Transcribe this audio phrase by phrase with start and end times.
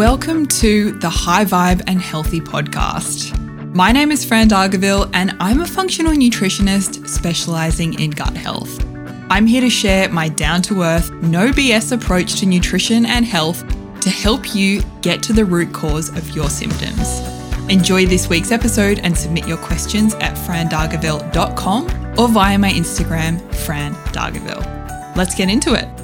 [0.00, 3.36] Welcome to the High Vibe and Healthy podcast.
[3.74, 8.82] My name is Fran Dargaville, and I'm a functional nutritionist specializing in gut health.
[9.28, 13.62] I'm here to share my down to earth, no BS approach to nutrition and health
[14.00, 17.20] to help you get to the root cause of your symptoms.
[17.68, 23.92] Enjoy this week's episode and submit your questions at frandargaville.com or via my Instagram, Fran
[24.14, 24.64] Dargaville.
[25.14, 25.99] Let's get into it.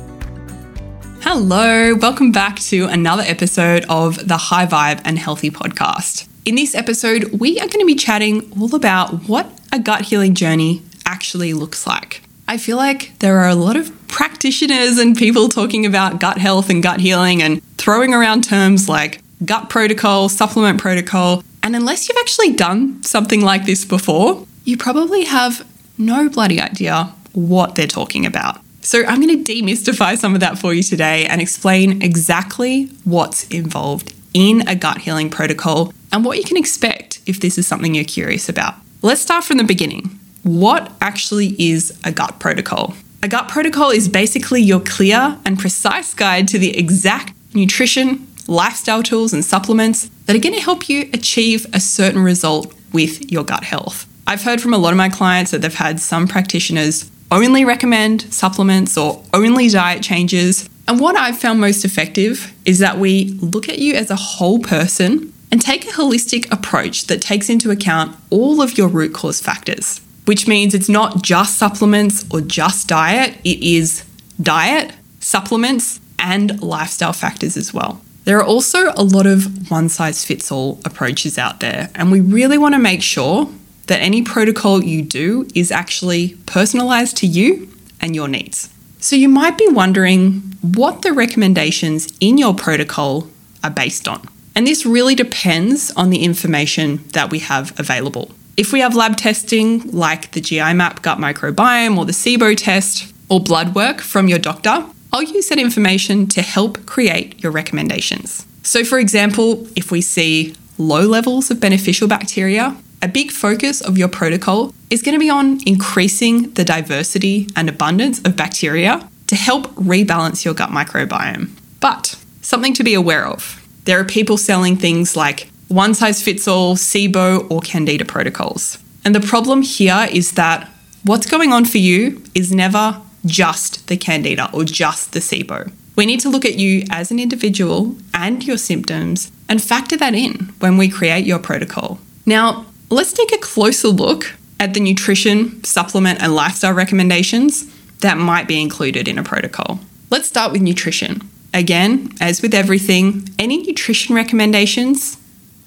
[1.39, 6.27] Hello, welcome back to another episode of the High Vibe and Healthy podcast.
[6.46, 10.35] In this episode, we are going to be chatting all about what a gut healing
[10.35, 12.22] journey actually looks like.
[12.49, 16.71] I feel like there are a lot of practitioners and people talking about gut health
[16.71, 21.44] and gut healing and throwing around terms like gut protocol, supplement protocol.
[21.63, 25.66] And unless you've actually done something like this before, you probably have
[25.99, 28.58] no bloody idea what they're talking about.
[28.86, 33.44] So, I'm going to demystify some of that for you today and explain exactly what's
[33.48, 37.97] involved in a gut healing protocol and what you can expect if this is something
[37.97, 38.77] you're curious about.
[39.02, 40.20] Let's start from the beginning.
[40.44, 42.94] What actually is a gut protocol?
[43.25, 49.03] A gut protocol is basically your clear and precise guide to the exact nutrition, lifestyle
[49.03, 53.42] tools, and supplements that are going to help you achieve a certain result with your
[53.42, 54.06] gut health.
[54.28, 58.22] I've heard from a lot of my clients that they've had some practitioners only recommend
[58.32, 60.69] supplements or only diet changes.
[60.88, 64.60] And what I've found most effective is that we look at you as a whole
[64.60, 69.41] person and take a holistic approach that takes into account all of your root cause
[69.41, 74.04] factors, which means it's not just supplements or just diet, it is
[74.41, 78.00] diet, supplements, and lifestyle factors as well.
[78.24, 82.20] There are also a lot of one size fits all approaches out there, and we
[82.20, 83.48] really want to make sure
[83.86, 87.68] that any protocol you do is actually personalized to you
[88.00, 88.70] and your needs.
[88.98, 93.28] So you might be wondering what the recommendations in your protocol
[93.62, 94.28] are based on.
[94.54, 98.30] And this really depends on the information that we have available.
[98.56, 103.12] If we have lab testing like the GI map gut microbiome or the SIBO test
[103.28, 108.46] or blood work from your doctor, I'll use that information to help create your recommendations.
[108.62, 112.76] So, for example, if we see low levels of beneficial bacteria
[113.06, 117.69] a big focus of your protocol is going to be on increasing the diversity and
[117.69, 121.50] abundance of bacteria to help rebalance your gut microbiome.
[121.78, 126.49] But something to be aware of there are people selling things like one size fits
[126.49, 128.78] all, SIBO, or Candida protocols.
[129.05, 130.69] And the problem here is that
[131.05, 135.71] what's going on for you is never just the Candida or just the SIBO.
[135.94, 140.15] We need to look at you as an individual and your symptoms and factor that
[140.15, 142.00] in when we create your protocol.
[142.27, 147.66] Now, Let's take a closer look at the nutrition, supplement, and lifestyle recommendations
[147.98, 149.80] that might be included in a protocol.
[150.08, 151.20] Let's start with nutrition.
[151.52, 155.18] Again, as with everything, any nutrition recommendations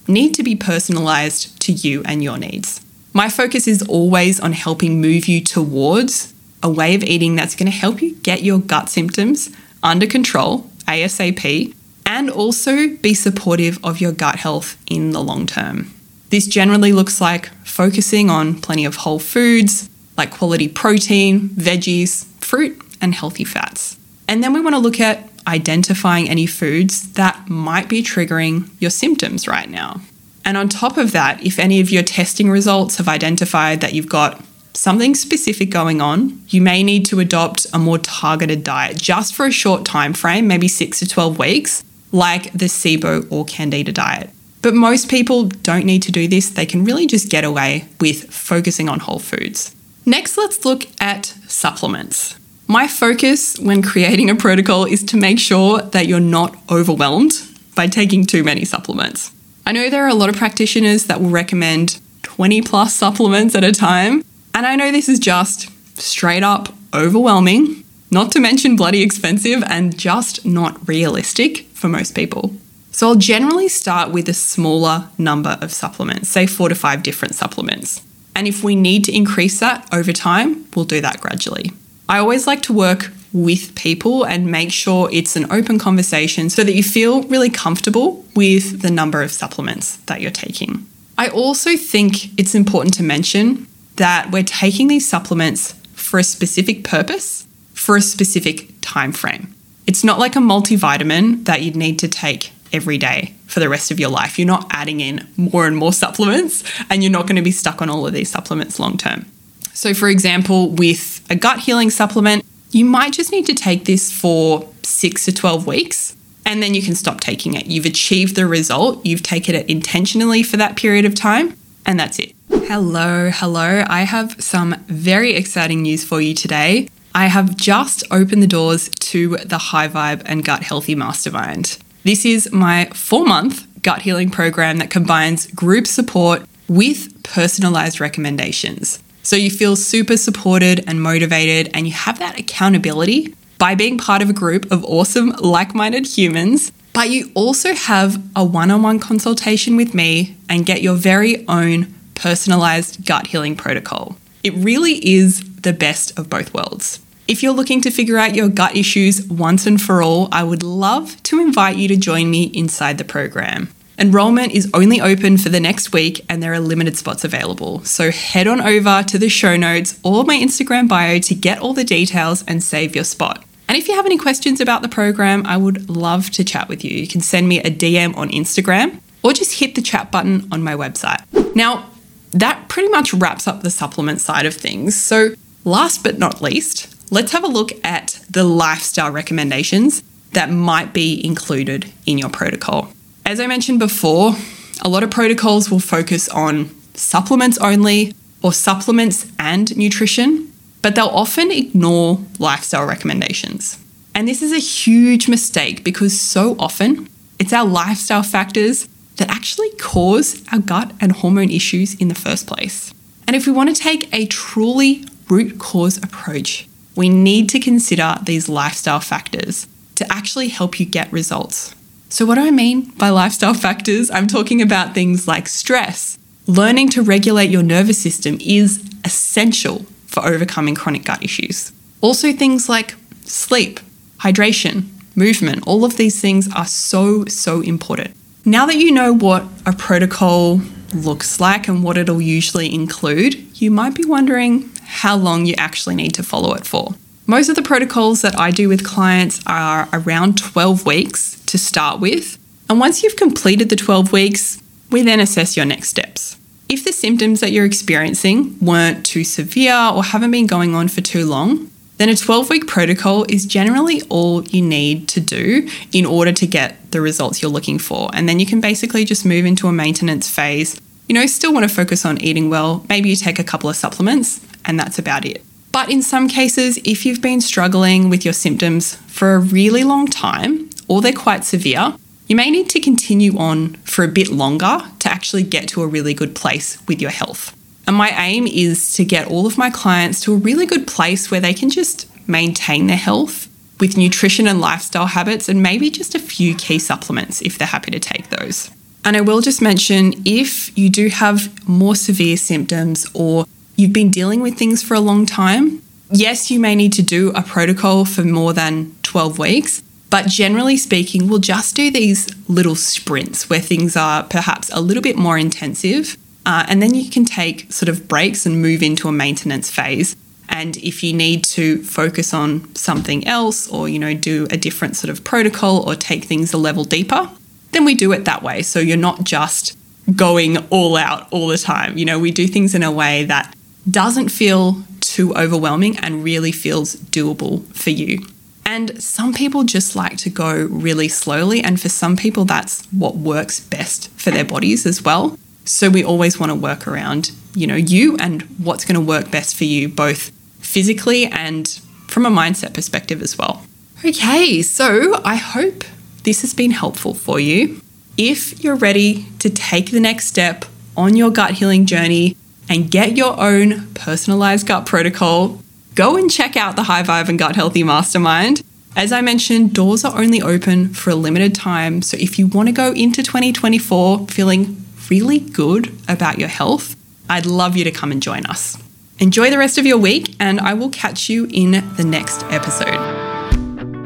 [0.07, 2.83] need to be personalized to you and your needs.
[3.13, 7.71] My focus is always on helping move you towards a way of eating that's going
[7.71, 11.75] to help you get your gut symptoms under control ASAP
[12.07, 15.93] and also be supportive of your gut health in the long term.
[16.29, 22.79] This generally looks like focusing on plenty of whole foods, like quality protein, veggies, fruit,
[23.01, 23.97] and healthy fats.
[24.27, 28.91] And then we want to look at identifying any foods that might be triggering your
[28.91, 30.01] symptoms right now.
[30.45, 34.09] And on top of that, if any of your testing results have identified that you've
[34.09, 34.41] got
[34.73, 39.45] something specific going on, you may need to adopt a more targeted diet just for
[39.47, 44.29] a short time frame, maybe 6 to 12 weeks, like the SIBO or Candida diet.
[44.61, 48.31] But most people don't need to do this, they can really just get away with
[48.33, 49.75] focusing on whole foods.
[50.05, 52.35] Next, let's look at supplements.
[52.67, 57.33] My focus when creating a protocol is to make sure that you're not overwhelmed
[57.75, 59.31] by taking too many supplements.
[59.65, 63.63] I know there are a lot of practitioners that will recommend 20 plus supplements at
[63.63, 69.01] a time, and I know this is just straight up overwhelming, not to mention bloody
[69.01, 72.53] expensive and just not realistic for most people.
[72.91, 77.35] So I'll generally start with a smaller number of supplements, say four to five different
[77.35, 78.01] supplements.
[78.35, 81.71] And if we need to increase that over time, we'll do that gradually.
[82.07, 86.63] I always like to work with people and make sure it's an open conversation so
[86.63, 90.87] that you feel really comfortable with the number of supplements that you're taking.
[91.17, 96.83] I also think it's important to mention that we're taking these supplements for a specific
[96.83, 99.53] purpose for a specific time frame.
[99.85, 103.91] It's not like a multivitamin that you'd need to take every day for the rest
[103.91, 104.37] of your life.
[104.37, 107.81] You're not adding in more and more supplements, and you're not going to be stuck
[107.81, 109.25] on all of these supplements long term.
[109.73, 114.11] So, for example, with a gut healing supplement, you might just need to take this
[114.11, 116.15] for six to 12 weeks.
[116.45, 117.67] and then you can stop taking it.
[117.67, 121.55] You've achieved the result, you've taken it intentionally for that period of time,
[121.85, 122.33] and that's it.
[122.49, 123.83] Hello, hello.
[123.87, 126.89] I have some very exciting news for you today.
[127.13, 131.77] I have just opened the doors to the High Vibe and Gut Healthy Mastermind.
[132.03, 139.01] This is my four month gut healing program that combines group support with personalized recommendations.
[139.23, 144.21] So you feel super supported and motivated, and you have that accountability by being part
[144.21, 146.71] of a group of awesome, like minded humans.
[146.93, 151.47] But you also have a one on one consultation with me and get your very
[151.47, 154.17] own personalized gut healing protocol.
[154.43, 156.99] It really is the best of both worlds.
[157.29, 160.63] If you're looking to figure out your gut issues once and for all, I would
[160.63, 163.69] love to invite you to join me inside the program.
[163.99, 167.85] Enrollment is only open for the next week and there are limited spots available.
[167.85, 171.75] So head on over to the show notes or my Instagram bio to get all
[171.75, 173.45] the details and save your spot.
[173.67, 176.83] And if you have any questions about the program, I would love to chat with
[176.83, 176.97] you.
[176.97, 180.63] You can send me a DM on Instagram or just hit the chat button on
[180.63, 181.23] my website.
[181.55, 181.91] Now,
[182.31, 184.99] that pretty much wraps up the supplement side of things.
[184.99, 190.93] So, last but not least, let's have a look at the lifestyle recommendations that might
[190.93, 192.91] be included in your protocol.
[193.25, 194.35] As I mentioned before,
[194.81, 201.07] a lot of protocols will focus on supplements only or supplements and nutrition, but they'll
[201.07, 203.77] often ignore lifestyle recommendations.
[204.13, 207.09] And this is a huge mistake because so often
[207.39, 212.47] it's our lifestyle factors that actually cause our gut and hormone issues in the first
[212.47, 212.93] place.
[213.27, 218.15] And if we want to take a truly root cause approach, we need to consider
[218.23, 221.75] these lifestyle factors to actually help you get results.
[222.09, 224.09] So, what do I mean by lifestyle factors?
[224.09, 226.17] I'm talking about things like stress.
[226.47, 231.71] Learning to regulate your nervous system is essential for overcoming chronic gut issues.
[232.01, 233.79] Also, things like sleep,
[234.19, 234.85] hydration,
[235.15, 238.15] movement, all of these things are so, so important.
[238.45, 240.61] Now that you know what a protocol
[240.93, 245.95] looks like and what it'll usually include, you might be wondering how long you actually
[245.95, 246.95] need to follow it for.
[247.27, 251.99] Most of the protocols that I do with clients are around 12 weeks to start
[251.99, 252.39] with.
[252.67, 256.37] And once you've completed the 12 weeks, we then assess your next steps.
[256.67, 261.01] If the symptoms that you're experiencing weren't too severe or haven't been going on for
[261.01, 266.05] too long, then a 12 week protocol is generally all you need to do in
[266.05, 268.09] order to get the results you're looking for.
[268.13, 270.79] And then you can basically just move into a maintenance phase.
[271.07, 272.85] You know, still want to focus on eating well.
[272.87, 275.43] Maybe you take a couple of supplements, and that's about it.
[275.71, 280.07] But in some cases, if you've been struggling with your symptoms for a really long
[280.07, 281.95] time or they're quite severe,
[282.27, 285.87] you may need to continue on for a bit longer to actually get to a
[285.87, 287.55] really good place with your health.
[287.87, 291.31] And my aim is to get all of my clients to a really good place
[291.31, 293.47] where they can just maintain their health
[293.79, 297.91] with nutrition and lifestyle habits and maybe just a few key supplements if they're happy
[297.91, 298.69] to take those.
[299.05, 303.45] And I will just mention if you do have more severe symptoms or
[303.79, 307.31] you've been dealing with things for a long time, yes, you may need to do
[307.31, 309.81] a protocol for more than 12 weeks.
[310.09, 315.03] But generally speaking, we'll just do these little sprints where things are perhaps a little
[315.03, 316.17] bit more intensive.
[316.45, 320.15] Uh, and then you can take sort of breaks and move into a maintenance phase.
[320.49, 324.95] And if you need to focus on something else or, you know, do a different
[324.95, 327.29] sort of protocol or take things a level deeper,
[327.71, 328.63] then we do it that way.
[328.63, 329.77] So you're not just
[330.15, 331.99] going all out all the time.
[331.99, 333.55] You know, we do things in a way that
[333.89, 338.25] doesn't feel too overwhelming and really feels doable for you.
[338.65, 343.15] And some people just like to go really slowly, and for some people, that's what
[343.15, 345.37] works best for their bodies as well.
[345.65, 349.31] So we always want to work around, you know, you and what's going to work
[349.31, 351.67] best for you, both physically and
[352.07, 353.63] from a mindset perspective as well.
[354.05, 355.83] Okay, so I hope
[356.23, 357.81] this has been helpful for you.
[358.17, 362.35] If you're ready to take the next step on your gut healing journey,
[362.69, 365.61] and get your own personalized gut protocol,
[365.95, 368.61] go and check out the High Vibe and Gut Healthy Mastermind.
[368.95, 372.01] As I mentioned, doors are only open for a limited time.
[372.01, 376.95] So if you want to go into 2024 feeling really good about your health,
[377.29, 378.77] I'd love you to come and join us.
[379.19, 382.97] Enjoy the rest of your week, and I will catch you in the next episode.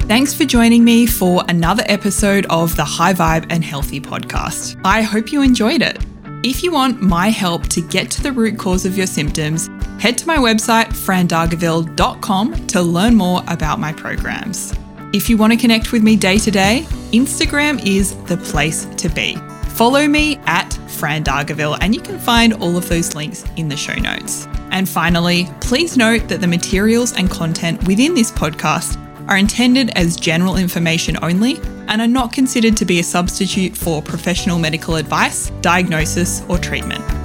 [0.08, 4.80] Thanks for joining me for another episode of the High Vibe and Healthy podcast.
[4.84, 5.98] I hope you enjoyed it.
[6.46, 10.18] If you want my help to get to the root cause of your symptoms, head
[10.18, 14.74] to my website, frandargaville.com, to learn more about my programs.
[15.14, 19.08] If you want to connect with me day to day, Instagram is the place to
[19.08, 19.38] be.
[19.70, 23.78] Follow me at Fran Dargaville, and you can find all of those links in the
[23.78, 24.46] show notes.
[24.72, 30.16] And finally, please note that the materials and content within this podcast are intended as
[30.16, 35.50] general information only and are not considered to be a substitute for professional medical advice,
[35.62, 37.23] diagnosis, or treatment.